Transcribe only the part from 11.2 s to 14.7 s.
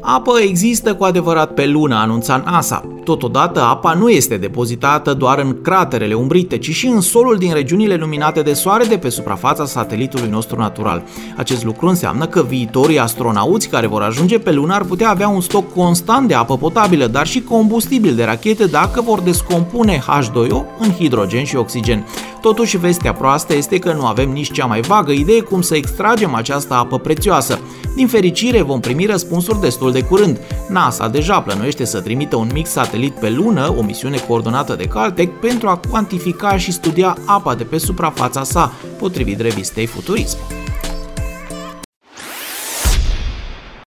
Acest lucru înseamnă că viitorii astronauți care vor ajunge pe